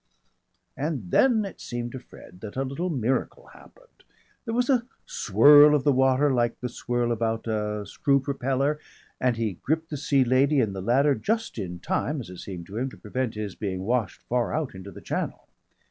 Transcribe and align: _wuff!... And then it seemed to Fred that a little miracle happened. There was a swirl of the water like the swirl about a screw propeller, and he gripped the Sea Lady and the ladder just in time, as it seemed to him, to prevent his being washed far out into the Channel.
_wuff!... 0.03 0.23
And 0.93 1.11
then 1.11 1.45
it 1.45 1.61
seemed 1.61 1.91
to 1.91 1.99
Fred 1.99 2.41
that 2.41 2.55
a 2.55 2.63
little 2.63 2.89
miracle 2.89 3.45
happened. 3.53 4.03
There 4.45 4.53
was 4.55 4.67
a 4.67 4.87
swirl 5.05 5.75
of 5.75 5.83
the 5.83 5.91
water 5.93 6.33
like 6.33 6.59
the 6.59 6.69
swirl 6.69 7.11
about 7.11 7.45
a 7.45 7.85
screw 7.85 8.19
propeller, 8.19 8.79
and 9.19 9.37
he 9.37 9.59
gripped 9.61 9.91
the 9.91 9.97
Sea 9.97 10.23
Lady 10.23 10.59
and 10.59 10.75
the 10.75 10.81
ladder 10.81 11.13
just 11.13 11.59
in 11.59 11.77
time, 11.81 12.19
as 12.19 12.31
it 12.31 12.39
seemed 12.39 12.65
to 12.65 12.77
him, 12.77 12.89
to 12.89 12.97
prevent 12.97 13.35
his 13.35 13.53
being 13.53 13.83
washed 13.83 14.21
far 14.23 14.55
out 14.55 14.73
into 14.73 14.89
the 14.89 15.01
Channel. 15.01 15.47